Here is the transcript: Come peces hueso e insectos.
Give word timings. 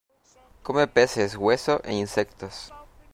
Come 0.63 0.87
peces 0.87 1.35
hueso 1.35 1.79
e 1.83 1.93
insectos. 1.93 2.73